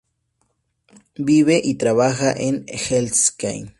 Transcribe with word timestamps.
Vive 1.19 1.61
y 1.63 1.75
trabaja 1.75 2.33
en 2.33 2.65
Helsinki. 2.67 3.69